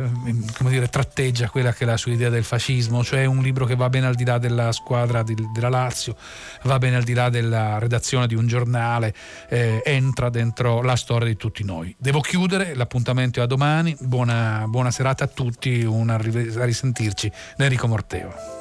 come 0.57 0.69
dire, 0.69 0.87
tratteggia 0.87 1.49
quella 1.49 1.73
che 1.73 1.83
è 1.83 1.87
la 1.87 1.97
sua 1.97 2.11
idea 2.11 2.29
del 2.29 2.43
fascismo, 2.43 3.03
cioè 3.03 3.25
un 3.25 3.41
libro 3.41 3.65
che 3.65 3.75
va 3.75 3.89
bene 3.89 4.07
al 4.07 4.15
di 4.15 4.25
là 4.25 4.37
della 4.37 4.71
squadra 4.71 5.23
di, 5.23 5.35
della 5.53 5.69
Lazio, 5.69 6.15
va 6.63 6.77
bene 6.77 6.95
al 6.95 7.03
di 7.03 7.13
là 7.13 7.29
della 7.29 7.77
redazione 7.79 8.27
di 8.27 8.35
un 8.35 8.47
giornale, 8.47 9.13
eh, 9.49 9.81
entra 9.85 10.29
dentro 10.29 10.81
la 10.81 10.95
storia 10.95 11.27
di 11.27 11.35
tutti 11.35 11.63
noi. 11.63 11.93
Devo 11.97 12.21
chiudere, 12.21 12.75
l'appuntamento 12.75 13.39
è 13.39 13.43
a 13.43 13.47
domani, 13.47 13.95
buona, 13.99 14.65
buona 14.67 14.91
serata 14.91 15.25
a 15.25 15.27
tutti, 15.27 15.83
una, 15.83 16.15
a 16.15 16.65
risentirci 16.65 17.31
Enrico 17.57 17.87
Morteo. 17.87 18.60